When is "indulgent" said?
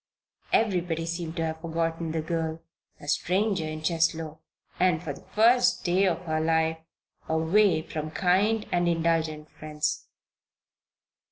8.89-9.51